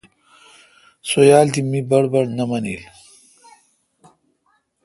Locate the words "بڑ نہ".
2.13-2.43